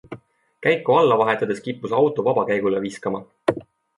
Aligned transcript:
Käiku 0.67 0.95
alla 1.01 1.17
vahetades 1.19 1.61
kippus 1.67 1.93
auto 1.99 2.27
vabakäigule 2.29 2.83
viskama. 2.87 3.21